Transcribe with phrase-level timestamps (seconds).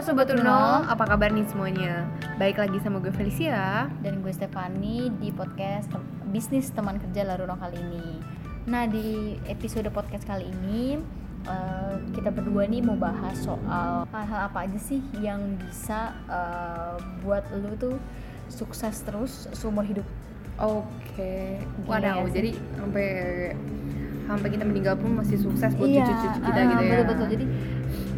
[0.00, 2.08] Sobat Uno, apa kabar nih semuanya?
[2.40, 7.52] Baik lagi sama gue Felicia dan gue Stefani di podcast tem- bisnis teman kerja Laruno
[7.54, 8.08] kali ini.
[8.64, 10.96] Nah di episode podcast kali ini
[11.44, 17.44] eh, kita berdua nih mau bahas soal hal-hal apa aja sih yang bisa eh, buat
[17.52, 17.96] lu tuh
[18.48, 20.08] sukses terus seumur hidup.
[20.56, 22.32] Oke Gila Wadaw, sih.
[22.32, 23.06] jadi sampai
[24.24, 27.26] sampai kita meninggal pun masih sukses buat Iya, cucu-cucu kita ah, gitu ya Betul-betul.
[27.36, 27.44] Jadi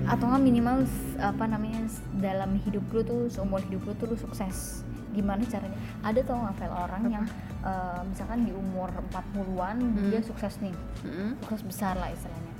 [0.08, 0.76] atau nggak minimal
[1.18, 1.86] apa namanya
[2.18, 6.66] dalam hidup lu tuh seumur hidup lu tuh lu sukses gimana caranya ada tau nggak
[6.66, 7.12] orang Apa?
[7.12, 7.24] yang
[7.62, 9.76] eh, misalkan di umur 40-an
[10.08, 10.26] dia Hmm.
[10.26, 11.36] sukses nih Mm-mm.
[11.44, 12.50] sukses besar lah istilahnya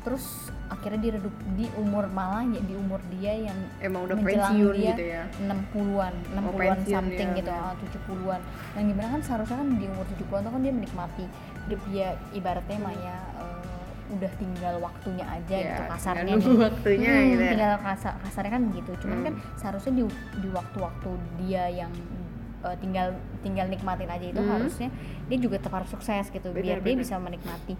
[0.00, 4.56] terus akhirnya dia redup di umur malah ya di umur dia yang Emang udah menjelang
[4.56, 7.60] pensiun dia gitu ya 60-an, 60-an Oh, something ya, gitu, ya.
[7.60, 8.40] ah, 70-an.
[8.80, 11.24] Yang di mana kan seharusnya kan di umur 70-an tuh kan dia menikmati
[11.68, 13.60] hidup dia ibaratnya mah ya eh,
[14.10, 16.58] udah tinggal waktunya aja Ya, gitu kasarnya tinggal nih.
[16.60, 17.50] waktunya Hmm, gitu ya.
[17.52, 18.90] tinggal kasar, kasarnya kan begitu.
[18.98, 19.26] Cuman Hmm.
[19.26, 20.04] kan seharusnya di
[20.36, 21.92] di waktu-waktu dia yang
[22.60, 23.08] eh, tinggal
[23.40, 24.52] tinggal nikmatin aja itu Hmm.
[24.52, 24.88] harusnya
[25.26, 27.72] dia juga tetap harus sukses gitu biar Benar, dia bisa menikmati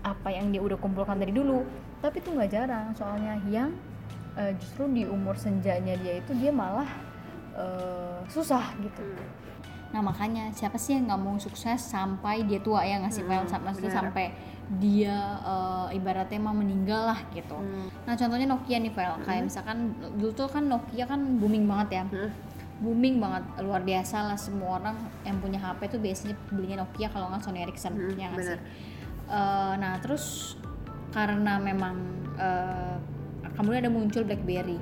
[0.00, 3.74] apa yang dia udah kumpulkan dari dulu tapi itu nggak jarang soalnya yang
[4.34, 6.88] eh, justru di umur senjanya dia itu dia malah
[7.52, 9.26] eh, susah gitu Hmm.
[9.88, 13.88] Nah makanya siapa sih yang nggak mau sukses sampai dia tua ya ngasih Hmm, maksudnya
[13.88, 14.00] benar.
[14.04, 14.24] sampai
[14.70, 17.88] dia eh, ibaratnya mau meninggal lah gitu Hmm.
[18.04, 19.76] nah contohnya Nokia nih file kayak misalkan
[20.14, 22.30] dulu tuh kan Nokia kan booming banget ya Hmm.
[22.78, 24.94] booming banget luar biasa lah semua orang
[25.24, 28.54] yang punya HP tuh biasanya belinya Nokia kalau nggak Sony Ericsson Hmm, ya nggak benar.
[28.54, 28.96] sih
[29.28, 30.56] Eh, nah terus
[31.10, 31.96] karena memang
[32.34, 32.96] eh,
[33.54, 34.76] kemudian ada muncul BlackBerry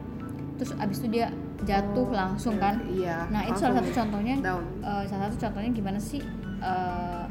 [0.54, 2.82] terus abis itu dia jatuh langsung kan?
[2.84, 4.62] Iya nah itu salah satu contohnya down.
[4.80, 6.20] eh, salah satu contohnya gimana sih
[6.60, 7.24] eh,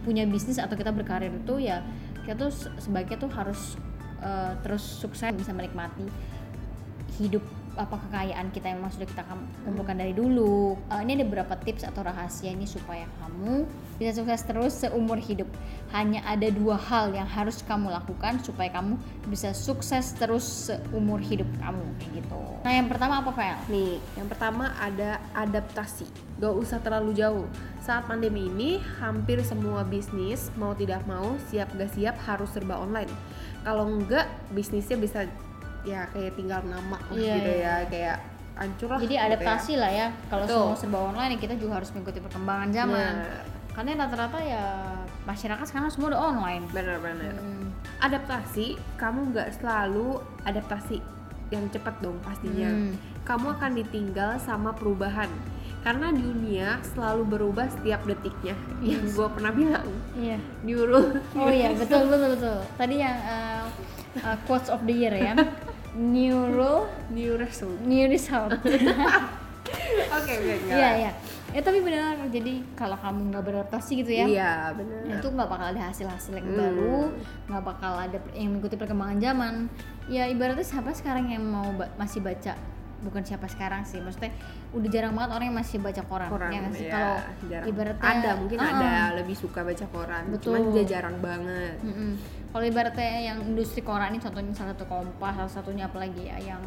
[0.00, 1.82] punya bisnis atau kita berkarir itu ya
[2.22, 3.76] kita tuh se- sebaiknya tuh harus
[4.18, 6.06] eh, terus sukses bisa menikmati
[7.16, 7.42] hidup
[7.76, 9.22] apa kekayaan kita yang sudah kita
[9.64, 13.66] kumpulkan dari dulu Eh, ini ada beberapa tips atau rahasia ini supaya kamu
[13.98, 15.48] bisa sukses terus seumur hidup
[15.90, 18.94] hanya ada dua hal yang harus kamu lakukan supaya kamu
[19.26, 23.58] bisa sukses terus seumur hidup kamu kayak gitu nah yang pertama apa Vel?
[23.70, 26.06] Nih, yang pertama ada adaptasi.
[26.36, 27.46] Gak usah terlalu jauh.
[27.80, 33.08] Saat pandemi ini, hampir semua bisnis mau tidak mau, siap gak siap harus serba online.
[33.62, 35.30] Kalau enggak, bisnisnya bisa
[35.86, 37.62] ya kayak tinggal nama lah Iya, gitu iya.
[37.62, 38.16] ya, kayak
[38.56, 38.98] hancur lah.
[38.98, 39.28] Jadi gitu ya.
[39.28, 40.06] adaptasi lah ya.
[40.26, 43.14] Kalau semua serba online ya kita juga harus mengikuti perkembangan zaman.
[43.22, 44.64] Nah, Karena rata-rata ya
[45.22, 46.64] masyarakat sekarang semua udah online.
[46.72, 47.36] benar-benar.
[47.36, 47.68] Hmm.
[48.00, 50.98] Adaptasi, kamu nggak selalu adaptasi
[51.48, 52.66] yang cepat dong pastinya.
[52.66, 52.96] Hmm.
[53.22, 55.28] Kamu akan ditinggal sama perubahan.
[55.84, 58.56] Karena dunia selalu berubah setiap detiknya.
[58.80, 59.86] Yang gue pernah bilang,
[60.16, 60.40] Iya.
[60.64, 60.98] Neuro.
[61.36, 62.58] Oh iya betul betul betul.
[62.74, 63.62] Tadi yang uh,
[64.24, 65.36] uh, quotes of the year ya.
[65.96, 67.78] Neural New result.
[67.82, 68.52] new result.
[70.06, 70.54] Oke, oke.
[70.68, 71.12] Iya iya.
[71.50, 72.20] Ya tapi benar.
[72.28, 74.24] Jadi kalau kamu nggak beradaptasi gitu ya.
[74.24, 75.16] Iya, benar.
[75.16, 76.58] itu nggak bakal ada hasil-hasil yang Hmm.
[76.58, 76.98] baru
[77.46, 79.54] nggak bakal ada yang mengikuti perkembangan zaman
[80.06, 82.54] ya ibaratnya siapa sekarang yang mau ba- masih baca
[82.96, 84.32] bukan siapa sekarang sih maksudnya
[84.72, 87.16] udah jarang banget orang yang masih baca koran, koran ya sih ya, kalau
[87.64, 89.06] ibaratnya ada mungkin Ah, ada ah.
[89.14, 90.42] lebih suka baca koran Betul.
[90.48, 92.10] cuman dia jarang banget Mm-mm.
[92.50, 96.62] kalau ibaratnya yang industri koran ini contohnya salah satu kompas salah satunya apalagi ya yang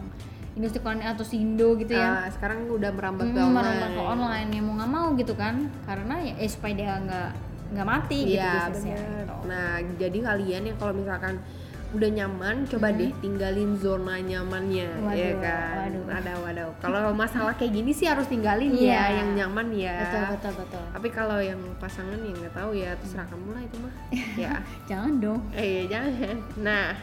[0.53, 4.01] industri koran atau sindo gitu ya Ah, sekarang udah merambat ke Mm, online merambah ke
[4.03, 7.29] online ya mau nggak mau gitu kan karena ya eh, supaya dia nggak
[7.69, 9.35] nggak mati gitu Iya bisnisnya gitu.
[9.46, 11.38] Nah jadi kalian yang kalau misalkan
[11.90, 15.06] udah nyaman, coba deh tinggalin zona nyamannya, ya Hmm.
[15.08, 15.74] Waduh, kan?
[15.76, 16.04] waduh.
[16.06, 16.70] Waduh, waduh.
[16.80, 18.94] Kalau masalah kayak gini sih harus tinggalin Iya.
[18.94, 19.98] ya, yang nyaman ya.
[20.00, 23.76] betul betul betul Tapi kalau yang pasangan yang nggak tahu ya terserah kamu lah itu
[23.80, 23.94] mah.
[24.44, 24.54] ya.
[24.86, 26.38] jangan dong Eh jangan.
[26.60, 26.94] Nah,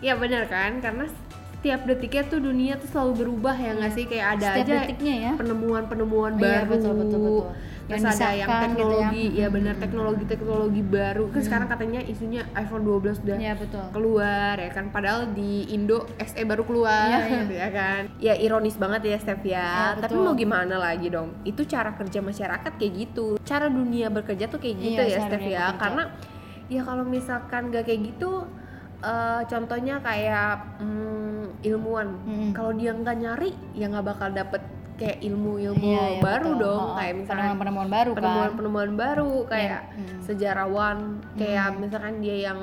[0.00, 0.80] ya benar kan?
[0.80, 1.04] Karena
[1.52, 3.98] setiap detiknya tuh dunia tuh selalu berubah ya nggak Iya.
[3.98, 4.04] sih?
[4.06, 6.70] Kayak ada Setiap aja detiknya ya penemuan-penemuan Iya, baru.
[6.70, 7.46] betul, betul, betul.
[7.82, 8.62] Terus Yang ada yang disahkan gitu ya.
[8.62, 9.82] teknologi, ya, benar Hmm.
[9.82, 11.24] teknologi-teknologi baru.
[11.28, 13.86] Kan sekarang katanya isunya iPhone 12 udah Iya betul.
[13.92, 17.42] keluar ya kan padahal di Indo SE baru keluar Iya, iya.
[17.48, 20.24] ya kan ya ironis banget ya Steph ya Iya, tapi betul.
[20.24, 24.76] mau gimana lagi dong itu cara kerja masyarakat kayak gitu cara dunia bekerja tuh kayak
[24.78, 25.78] gitu Iya, ya cara Steph ya bekerja.
[25.78, 26.02] karena
[26.68, 28.30] ya kalau misalkan gak kayak gitu
[29.00, 32.50] eh, contohnya kayak mm, ilmuwan Mm-mm.
[32.52, 34.62] kalau dia nggak nyari ya nggak bakal dapet
[34.94, 36.62] kayak ilmu-ilmu Iya, iya, baru betul.
[36.62, 38.16] dong Oh, kayak misalnya penemuan-penemuan baru kan.
[38.18, 40.18] penemuan-penemuan baru kayak Hmm.
[40.22, 40.98] sejarawan
[41.34, 41.78] kayak Hmm.
[41.80, 42.60] misalkan dia yang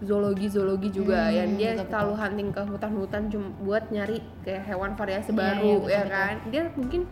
[0.00, 2.20] zoologi zoologi juga Hmm, yang dia betul, selalu betul.
[2.20, 6.10] hunting ke hutan-hutan cuma buat nyari kayak hewan variasi Iya, baru iya, betul, ya betul.
[6.10, 7.02] kan dia mungkin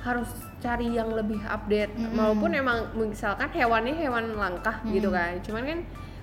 [0.00, 2.12] harus cari yang lebih update Mm-mm.
[2.12, 5.14] walaupun emang misalkan hewannya hewan langka gitu Mm-mm.
[5.16, 5.78] kan cuman kan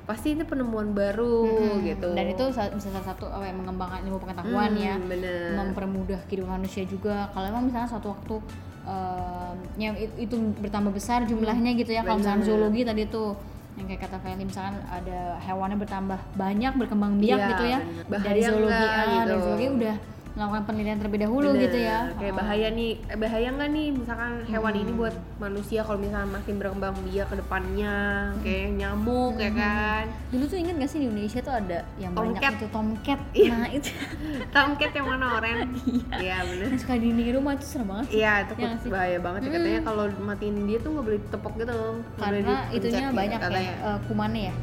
[0.09, 1.85] pasti itu penemuan baru Mm-mm.
[1.85, 5.53] gitu dan itu sa- bisa salah satu apa ya, mengembangkan ilmu pengetahuan Hmm, ya bener
[5.56, 8.35] mempermudah kehidupan manusia juga kalau emang misalnya suatu waktu
[8.83, 13.38] em, yang it- itu bertambah besar jumlahnya gitu ya kalau misalnya zoologi tadi tuh
[13.75, 18.19] yang kayak kata Feli misalkan ada hewannya bertambah banyak berkembang biak Iya, gitu ya bener.
[18.19, 19.29] dari zoologi ah, gitu.
[19.29, 19.95] dari zoologi udah
[20.39, 21.63] melakukan penelitian terlebih dahulu Bener.
[21.68, 22.38] gitu ya kayak Oh.
[22.38, 24.81] bahaya nih eh, bahaya nggak nih misalkan hewan Hmm.
[24.81, 27.95] ini buat manusia kalau misalnya makin berkembang biak ke depannya
[28.39, 29.59] kayak nyamuk ya Hmm.
[29.59, 32.53] kan dulu tuh inget gak sih di Indonesia tuh ada yang banyak Tomcat.
[32.56, 33.51] itu tomcat Iya.
[33.51, 33.89] nah itu
[34.56, 35.57] tomcat yang mana oren
[36.24, 38.89] iya bener yang suka di rumah itu serem banget Iya, itu Iya sih?
[38.89, 41.77] bahaya banget sih katanya kalau matiin dia tuh nggak boleh ditepok gitu.
[42.15, 44.56] karena itunya gitu banyak ya eh, kumannya ya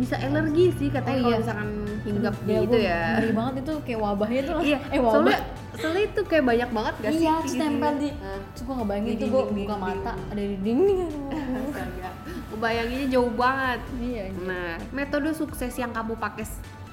[0.00, 1.38] Bisa alergi sih katanya Oh, kalau iya.
[1.38, 1.68] misalkan
[2.00, 3.00] hinggap Ya gitu ampun, ya.
[3.12, 5.38] ngeri banget itu kayak wabahnya tuh Iya, eh wabah soalnya
[5.72, 7.20] soalnya itu kayak banyak banget gak sih?
[7.20, 10.56] iya terus nempel di Nah, terus gue ngebayangin Di tuh gue buka mata ada di
[10.58, 10.98] dinding
[11.60, 12.10] astaga.
[12.50, 13.80] Ngebayanginnya jauh banget.
[13.98, 14.40] iya iya.
[14.42, 16.44] Nah, metode sukses yang kamu pakai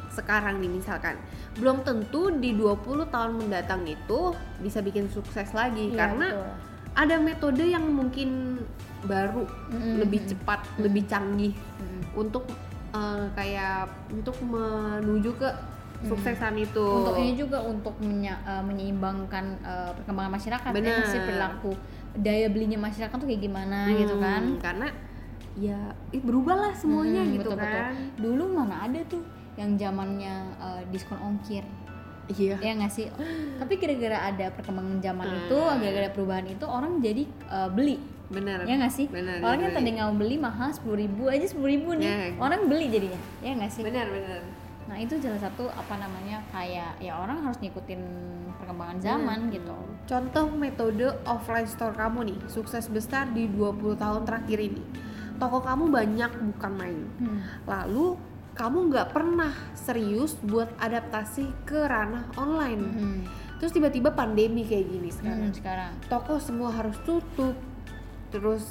[0.09, 1.13] sekarang nih misalkan
[1.55, 6.51] belum tentu di 20 tahun mendatang itu bisa bikin sukses lagi Iya, karena betul.
[6.95, 8.57] ada metode yang mungkin
[9.03, 10.01] baru, Mm-mm.
[10.01, 12.01] lebih cepat, lebih canggih Mm-mm.
[12.17, 12.49] untuk
[12.89, 15.49] eh, kayak untuk menuju ke
[15.99, 16.85] suksesan itu.
[16.85, 21.01] untuk ini juga untuk menya- eh, menyeimbangkan eh, perkembangan masyarakat ya Bener.
[21.03, 21.73] sih perilaku
[22.15, 24.87] daya belinya masyarakat tuh kayak gimana gitu Hmm, kan Karena
[25.55, 25.79] ya
[26.11, 27.81] ih, berubah lah semuanya Mm, gitu betul, betul.
[27.81, 27.93] kan.
[28.15, 29.25] dulu mana ada tuh
[29.55, 31.65] yang zamannya eh, diskon ongkir
[32.27, 32.59] Iya.
[32.59, 33.07] ya nggak sih
[33.57, 35.37] tapi gara-gara ada perkembangan zaman Hmm.
[35.39, 38.63] itu gara-gara perubahan itu orang jadi eh, beli Benar.
[38.63, 39.39] ya nggak sih Benar.
[39.39, 42.17] orang yang tadi nggak mau beli mahal sepuluh ribu aja sepuluh ribu nih Ya.
[42.35, 44.41] orang beli jadinya ya nggak sih Benar, benar.
[44.85, 48.01] nah itu salah satu apa namanya kayak ya orang harus ngikutin
[48.57, 49.53] perkembangan zaman Hmm.
[49.53, 49.75] gitu
[50.07, 54.79] Contoh metode offline store kamu nih, sukses besar di 20 tahun terakhir ini.
[55.35, 57.03] Toko kamu banyak bukan main.
[57.19, 57.43] Hmm.
[57.65, 58.15] Lalu
[58.53, 62.83] kamu nggak pernah serius buat adaptasi ke ranah online.
[62.87, 63.19] Hmm.
[63.59, 65.43] Terus tiba-tiba pandemi kayak gini sekarang.
[65.43, 67.59] Hmm, sekarang Toko semua harus tutup.
[68.29, 68.63] Terus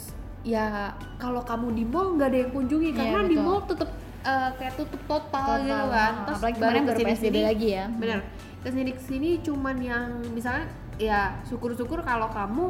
[0.43, 3.45] ya kalau kamu di mall nggak ada yang kunjungi Iya, karena di betul.
[3.45, 3.91] mall tutup
[4.23, 5.63] eh, kayak tutup total, Total.
[5.63, 6.13] gitu kan.
[6.13, 7.85] Nah, Terus apalagi kemarin baru kesini-sini- PSBB lagi ya.
[7.89, 8.19] Bener.
[8.59, 10.67] Ke sini ke sini cuman yang misalnya
[10.97, 12.65] ya syukur-syukur kalau kamu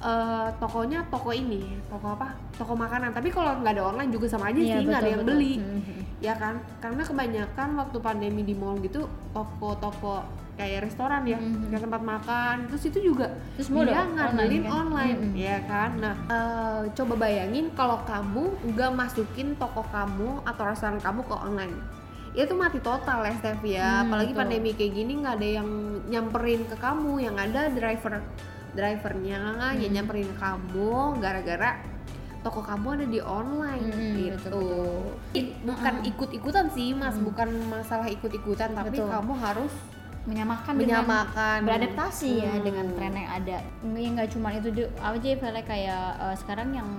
[0.00, 2.34] eh, tokonya toko ini, toko apa?
[2.52, 3.10] Toko makanan.
[3.10, 5.30] Tapi kalau nggak ada online juga sama aja Iya, sih nggak ada yang betul.
[5.32, 6.02] beli Hmm, hmm.
[6.18, 10.22] ya kan karena kebanyakan waktu pandemi di mall gitu toko-toko
[10.52, 11.68] kayak restoran ya Mhm.
[11.68, 13.26] kayak tempat makan terus itu juga
[13.56, 14.76] Terus dia udah ngandelin online, kan?
[14.76, 15.34] online, Mhm.
[15.34, 21.20] ya kan nah eh, coba bayangin kalau kamu nggak masukin toko kamu atau restoran kamu
[21.22, 21.76] ke online
[22.32, 24.40] itu mati total ya Steph ya Hmm, apalagi betul.
[24.40, 25.68] pandemi kayak gini nggak ada yang
[26.06, 28.20] nyamperin ke kamu yang ada driver
[28.72, 29.40] drivernya
[29.74, 29.92] yang Hmm.
[29.94, 31.70] nyamperin ke kamu gara-gara
[32.40, 34.98] toko kamu ada di online Mm-mm, gitu betul,
[35.32, 36.10] I- bukan Mm-mm.
[36.10, 37.22] ikut-ikutan sih mas Mm.
[37.22, 39.08] bukan masalah ikut-ikutan tapi Betul.
[39.08, 39.72] kamu harus
[40.24, 42.62] menyamakan menyamakan dengan beradaptasi ya Hmm.
[42.62, 46.90] dengan tren yang ada nggak nggak cuma itu aja Vele, kayak eh, sekarang yang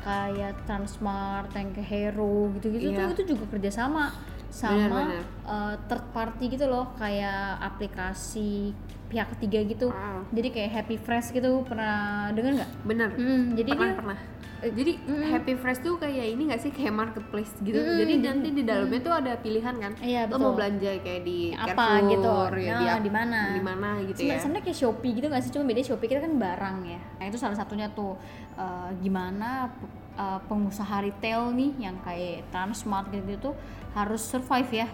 [0.00, 3.08] kayak Transmart yang ke Hero gitu-gitu Iya.
[3.08, 4.12] tuh itu juga kerjasama
[4.46, 5.24] sama Benar-benar.
[5.48, 8.70] eh, third party gitu loh kayak aplikasi
[9.04, 10.22] pihak ketiga gitu Ah.
[10.28, 12.70] jadi kayak Happy Fresh gitu pernah dengar nggak?
[12.84, 14.18] bener Hmm, jadi pernah dia pernah
[14.66, 15.28] jadi Mm-mm.
[15.28, 16.70] Happy Fresh tuh kayak ini gak sih?
[16.70, 17.74] Kayak marketplace gitu.
[17.74, 19.92] Mm-mm, jadi nanti di dalamnya tuh ada pilihan kan?
[19.98, 20.40] Iya, lo betul.
[20.40, 22.64] mau belanja kayak di Apa Carrefour, gitu.
[22.64, 23.40] ya, Nah, di, mana?
[23.50, 24.40] di mana gitu Sebenarnya- ya.
[24.40, 25.50] sebenarnya kayak Shopee gitu nggak sih?
[25.50, 27.00] Cuma beda Shopee kita kan barang ya.
[27.18, 28.16] Nah itu salah satunya tuh
[28.54, 29.68] eh, gimana
[30.14, 33.54] eh, pengusaha retail nih yang kayak Transmart gitu tuh
[33.92, 34.88] harus survive ya.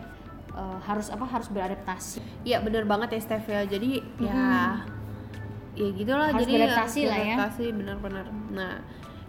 [0.51, 1.23] Eh, harus apa?
[1.23, 2.19] Harus beradaptasi.
[2.43, 3.63] Iya bener banget ya Steph ya.
[3.63, 4.81] Jadi ya
[5.73, 6.29] ya gitulah.
[6.29, 7.37] Harus jadi beradaptasi lah ya.
[7.37, 8.27] beradaptasi bener-bener.
[8.51, 8.75] Nah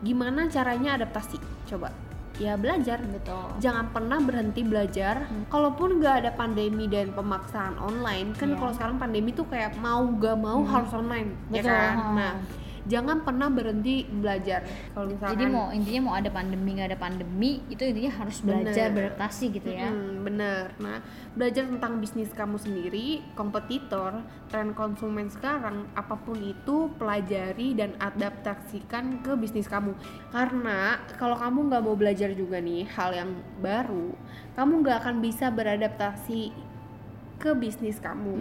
[0.01, 1.37] gimana caranya adaptasi?
[1.65, 1.89] Coba.
[2.41, 5.29] Ya belajar gitu jangan pernah berhenti belajar.
[5.53, 8.57] Kalaupun nggak ada pandemi dan pemaksaan online kan Iya.
[8.57, 12.33] kalau sekarang pandemi tuh kayak mau gak mau harus online Betul, ya kan nah
[12.89, 14.65] jangan pernah berhenti belajar
[14.97, 18.89] kalau misalkan jadi mau intinya mau ada pandemi nggak ada pandemi itu intinya harus belajar
[18.89, 18.95] Bener.
[18.95, 20.65] beradaptasi gitu ya Mm, bener.
[20.79, 21.03] Nah,
[21.35, 29.19] belajar tentang bisnis kamu sendiri, kompetitor, tren konsumen sekarang, apa pun itu, pelajari dan adaptasikan
[29.21, 29.93] ke bisnis kamu.
[30.31, 34.15] Karena kalau kamu nggak mau belajar juga nih hal yang baru,
[34.55, 36.70] kamu nggak akan bisa beradaptasi
[37.41, 38.37] ke bisnis kamu.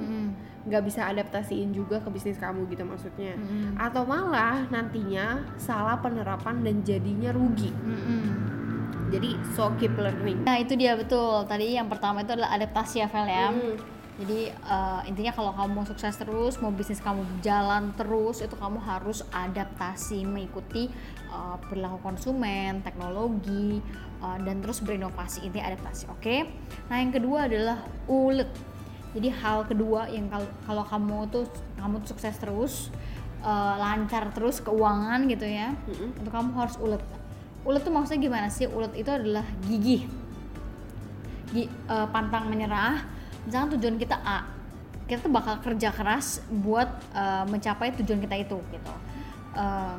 [0.69, 3.33] Nggak bisa adaptasiin juga ke bisnis kamu gitu maksudnya.
[3.41, 3.81] Mm-mm.
[3.81, 7.73] Atau malah nantinya salah penerapan dan jadinya rugi.
[7.73, 8.23] Mm-mm.
[9.09, 10.45] Jadi so keep learning.
[10.45, 11.49] Nah itu dia betul.
[11.49, 13.49] Tadi yang pertama itu adalah adaptasi ya Vel ya.
[13.49, 13.77] Hmm.
[14.21, 18.77] Jadi uh, intinya kalau kamu mau sukses terus, mau bisnis kamu jalan terus, itu kamu
[18.85, 20.93] harus adaptasi mengikuti
[21.33, 23.81] uh, perilaku konsumen, teknologi,
[24.21, 25.49] uh, dan terus berinovasi.
[25.49, 26.21] Intinya adaptasi, oke?
[26.21, 26.45] Okay?
[26.93, 27.81] Nah yang kedua adalah
[28.13, 28.53] ulet.
[29.11, 30.31] Jadi hal kedua yang
[30.67, 32.75] kalau kamu tuh kamu tuh sukses terus,
[33.43, 36.23] uh, lancar terus keuangan gitu ya, mm-hmm.
[36.23, 37.03] itu kamu harus ulet.
[37.67, 38.71] Ulet tuh maksudnya gimana sih?
[38.71, 40.07] Ulet itu adalah gigih,
[41.51, 43.03] G- uh, pantang menyerah
[43.47, 44.47] misalkan tujuan kita A
[45.09, 46.87] kita tuh bakal kerja keras buat
[47.17, 48.93] uh, mencapai tujuan kita itu gitu
[49.59, 49.99] uh,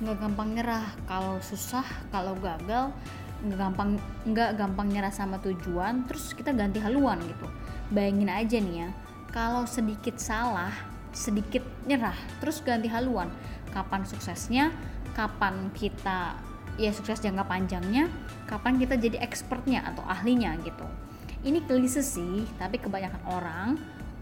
[0.00, 2.92] nggak gampang nyerah kalau susah kalau gagal
[3.44, 7.48] nggak gampang nggak gampang nyerah sama tujuan terus kita ganti haluan gitu
[7.92, 8.88] bayangin aja nih ya
[9.30, 10.72] kalau sedikit salah
[11.16, 13.30] sedikit nyerah terus ganti haluan
[13.72, 14.72] kapan suksesnya
[15.16, 16.36] kapan kita
[16.76, 18.08] ya sukses jangka panjangnya
[18.44, 20.86] kapan kita jadi expertnya atau ahlinya gitu.
[21.44, 23.68] Ini klise sih tapi kebanyakan orang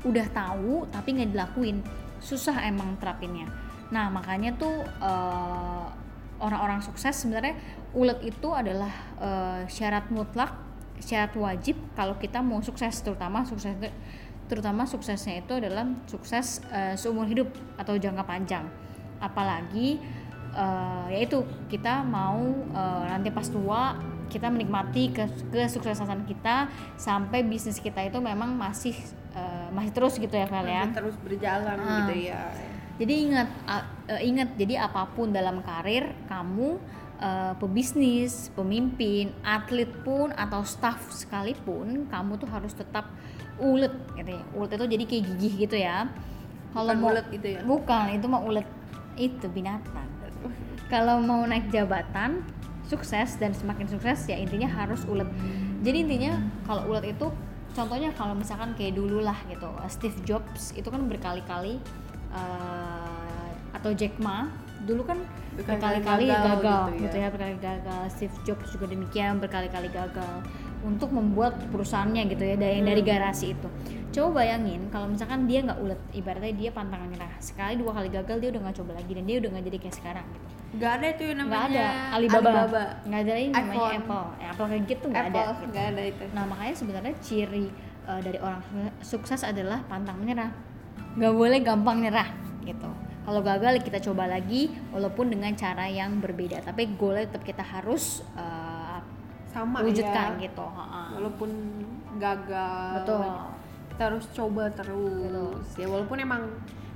[0.06, 1.82] udah tahu tapi nggak dilakuin.
[2.22, 3.50] Susah emang terapinnya.
[3.92, 5.86] Nah makanya tuh uh,
[6.40, 7.58] orang-orang sukses sebenarnya
[7.94, 8.90] ulet itu adalah
[9.20, 10.52] uh, syarat mutlak
[11.02, 13.74] syarat wajib kalau kita mau sukses terutama sukses
[14.44, 17.48] terutama suksesnya itu adalah sukses uh, seumur hidup
[17.80, 18.68] atau jangka panjang.
[19.16, 19.96] Apalagi
[20.52, 22.44] uh, yaitu kita mau
[22.76, 23.96] uh, nanti pas tua
[24.28, 28.96] kita menikmati ke kesuksesan kita sampai bisnis kita itu memang masih
[29.36, 30.96] uh, masih terus gitu ya kalian ya?
[30.96, 31.88] Terus berjalan uh.
[32.04, 32.42] gitu ya.
[32.94, 36.78] Jadi ingat uh, ingat jadi apa pun dalam karir kamu
[37.24, 43.08] uh, pebisnis pemimpin atlet pun atau staff sekalipun kamu tuh harus tetap
[43.56, 44.42] ulet gitu ya.
[44.52, 46.12] Ulet itu jadi kayak gigih gitu ya.
[46.76, 47.60] Kalau mau ulet gitu ya?
[47.64, 48.68] Bukan itu mah ulet.
[49.16, 50.10] Itu binatang.
[50.92, 52.44] Kalau mau naik jabatan
[52.84, 55.26] sukses dan semakin sukses ya intinya harus ulet.
[55.80, 56.36] Jadi intinya
[56.68, 57.32] kalau ulet itu
[57.72, 61.80] contohnya kalau misalkan kayak dulu lah gitu Steve Jobs itu kan berkali-kali
[62.30, 64.46] uh, atau Jack Ma
[64.84, 65.18] dulu kan
[65.54, 67.02] berkali-kali gagal, gagal gitu, ya.
[67.02, 67.28] gitu ya.
[67.32, 68.02] berkali-kali gagal.
[68.12, 70.34] Steve Jobs juga demikian berkali-kali gagal
[70.84, 72.88] untuk membuat perusahaannya gitu ya dari hmm.
[72.92, 73.68] dari garasi itu.
[74.14, 77.32] Coba bayangin kalau misalkan dia nggak ulet ibaratnya dia pantangan nyerah.
[77.40, 79.96] Sekali dua kali gagal dia udah nggak coba lagi dan dia udah nggak jadi kayak
[79.96, 80.46] sekarang gitu.
[80.74, 81.86] Nggak ada itu yang namanya nggak ada.
[82.14, 82.84] Alibaba, Alibaba.
[83.08, 84.26] nggak ada ini namanya Apple.
[84.36, 85.64] Ya, Apple kayak gitu nggak ada gitu.
[85.72, 86.24] nggak ada itu.
[86.36, 87.66] Nah makanya sebenarnya ciri
[88.04, 88.62] uh, dari orang
[89.00, 90.52] sukses adalah pantang menyerah.
[91.16, 92.28] Nggak boleh gampang nyerah
[92.64, 92.90] gitu
[93.24, 96.60] kalau gagal kita coba lagi walaupun dengan cara yang berbeda.
[96.60, 99.00] Tapi goalnya tetap kita harus uh,
[99.48, 100.44] sama wujudkan ya.
[100.44, 100.66] gitu.
[100.68, 101.50] Ha walaupun
[102.20, 103.20] gagal betul.
[103.96, 105.64] kita harus coba terus.
[105.64, 105.80] Betul.
[105.80, 106.42] ya walaupun emang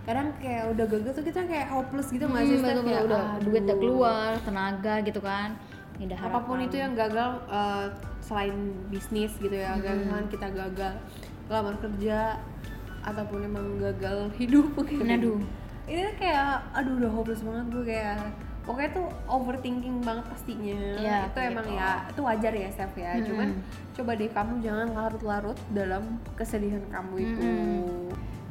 [0.05, 3.25] kadang kayak udah gagal tuh kita kayak hopeless gitu nggak hmm, sih betul, betul, udah
[3.45, 5.57] duit udah keluar tenaga gitu kan.
[5.99, 7.91] Tidak apa pun itu yang gagal uh,
[8.23, 8.55] selain
[8.93, 9.81] bisnis gitu ya hmm.
[9.81, 10.95] gagal kita gagal.
[11.49, 12.37] Lamar kerja
[13.01, 15.01] ataupun emang gagal hidup gitu.
[15.01, 15.41] Aduh.
[15.89, 18.21] Ini kayak aduh udah hopeless banget gue kayak
[18.69, 21.81] pokoknya tuh overthinking banget pastinya ya, itu emang gitu.
[21.81, 23.25] ya itu wajar ya Steph ya hmm.
[23.25, 23.49] cuman
[23.97, 27.49] coba deh kamu jangan larut-larut dalam kesedihan kamu itu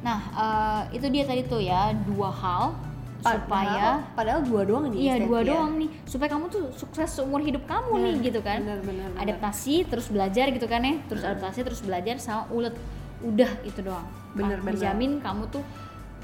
[0.02, 2.74] nah uh, itu dia tadi tuh ya dua hal
[3.22, 5.54] padahal, supaya padahal dua doang nih iya dua ya.
[5.54, 9.22] doang nih supaya kamu tuh sukses seumur hidup kamu nih gitu kan bener, bener, bener.
[9.22, 12.74] adaptasi terus belajar gitu kan ya terus adaptasi terus belajar sama ulet
[13.22, 14.78] udah itu doang bener, bener.
[14.78, 15.62] dijamin kamu tuh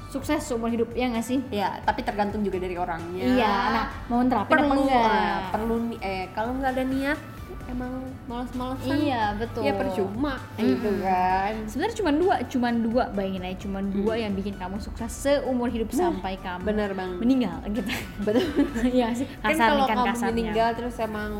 [0.09, 1.39] sukses seumur hidup ya nggak sih?
[1.51, 3.25] Ya, tapi tergantung juga dari orangnya.
[3.25, 5.05] Iya, nah mau nerapin perlu, apa enggak?
[5.05, 7.19] Uh, perlu eh kalau nggak ada niat
[7.65, 7.93] emang
[8.29, 8.95] malas-malasan.
[8.95, 9.61] Iya, betul.
[9.65, 10.67] Ya percuma mm -hmm.
[10.69, 11.53] gitu kan.
[11.65, 13.91] Sebenarnya cuma dua, cuma dua bayangin aja cuma hmm.
[14.01, 17.91] dua yang bikin kamu sukses seumur hidup nah, sampai kamu bener bang meninggal gitu.
[18.23, 18.45] Betul.
[18.95, 19.27] Iya sih.
[19.41, 20.29] Kasar kan kalau kan kamu kasarnya.
[20.31, 21.31] meninggal terus emang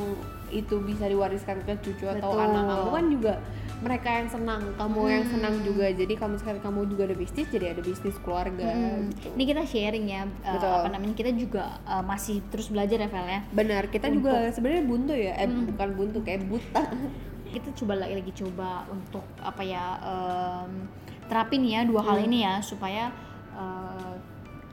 [0.53, 2.15] itu bisa diwariskan ke cucu betul.
[2.21, 3.33] atau anak kamu kan juga
[3.83, 5.11] mereka yang senang kamu hmm.
[5.11, 9.11] yang senang juga jadi kalau misalkan kamu juga ada bisnis jadi ada bisnis keluarga hmm.
[9.11, 9.27] gitu.
[9.35, 13.27] ini kita sharing ya uh, apa namanya kita juga uh, masih terus belajar ya Vel
[13.27, 15.75] ya benar kita untuk, juga sebenarnya buntu ya eh hmm.
[15.75, 16.83] bukan buntu kayak buta
[17.55, 20.71] kita coba lagi lagi coba untuk apa ya um,
[21.27, 22.09] terapin ya dua hmm.
[22.11, 23.11] hal ini ya supaya
[23.55, 24.15] uh,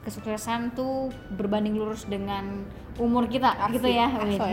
[0.03, 2.67] kesuksesan tuh berbanding lurus dengan
[2.99, 3.79] umur kita Asik.
[3.79, 4.47] gitu ya, ya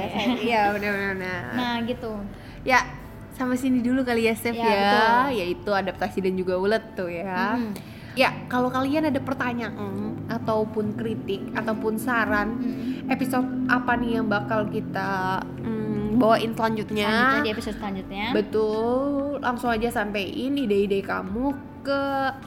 [0.46, 2.22] iya benar-benar nah gitu
[2.62, 2.99] ya
[3.40, 5.08] sama sini dulu kali ya Steph ya, ya.
[5.32, 7.56] yaitu adaptasi dan juga ulet tuh ya.
[7.56, 7.72] Hmm.
[8.20, 13.08] Ya, kalau kalian ada pertanyaan ataupun kritik ataupun saran hmm.
[13.08, 17.08] episode apa nih yang bakal kita hmm, bawain selanjutnya?
[17.08, 18.26] Selanjutnya di episode selanjutnya.
[18.36, 22.02] Betul, langsung aja sampein ide-ide kamu ke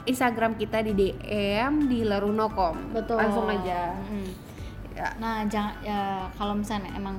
[0.05, 2.93] Instagram kita di DM di larunokom.
[2.93, 3.17] Betul.
[3.17, 3.97] Langsung aja.
[3.97, 4.29] Hmm.
[4.93, 5.09] Ya.
[5.17, 7.17] Nah, jangan ya kalau misalnya emang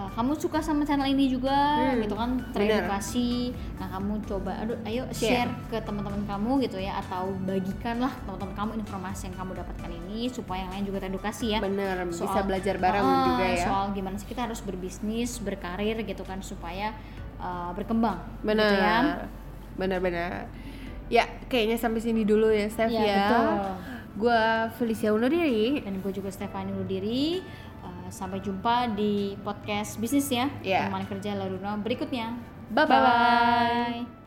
[0.00, 1.52] uh, kamu suka sama channel ini juga
[1.92, 3.52] Hmm, gitu kan teredukasi.
[3.76, 5.44] Nah kamu coba aduh ayo Share.
[5.44, 10.26] share ke teman-teman kamu gitu ya atau bagikanlah teman-teman kamu informasi yang kamu dapatkan ini
[10.26, 11.58] supaya yang lain juga teredukasi ya.
[11.60, 13.60] Bener bisa Soal- belajar bareng Ah, juga ya.
[13.62, 16.96] soal gimana sih kita harus berbisnis berkarir gitu kan supaya
[17.36, 18.98] uh, berkembang bener gitu ya.
[19.76, 20.48] Bener-bener
[21.10, 23.46] ya kayaknya sampai sini dulu ya Steph Iya, ya, betul.
[24.22, 24.42] gue
[24.76, 25.82] Felicia undur diri.
[25.82, 26.86] Dan gue juga Stefani Uh,
[28.10, 30.86] sampai jumpa di podcast bisnis ya Iya.
[30.86, 32.34] teman kerja Laruna berikutnya
[32.70, 32.86] Bye-bye.
[32.86, 34.19] Bye-bye.